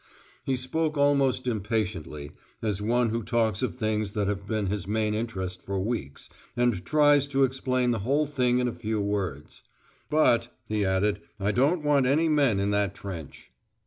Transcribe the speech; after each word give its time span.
He 0.43 0.55
spoke 0.55 0.97
almost 0.97 1.45
impatiently, 1.45 2.31
as 2.59 2.81
one 2.81 3.09
who 3.11 3.21
talks 3.21 3.61
of 3.61 3.75
things 3.75 4.13
that 4.13 4.27
have 4.27 4.47
been 4.47 4.65
his 4.65 4.87
main 4.87 5.13
interest 5.13 5.61
for 5.61 5.79
weeks, 5.79 6.27
and 6.57 6.83
tries 6.83 7.27
to 7.27 7.43
explain 7.43 7.91
the 7.91 7.99
whole 7.99 8.25
thing 8.25 8.57
in 8.57 8.67
a 8.67 8.73
few 8.73 8.99
words. 8.99 9.61
"But," 10.09 10.47
he 10.65 10.83
added, 10.83 11.21
"I 11.39 11.51
don't 11.51 11.83
want 11.83 12.07
any 12.07 12.29
men 12.29 12.59
in 12.59 12.71
that 12.71 12.95
trench." 12.95 13.51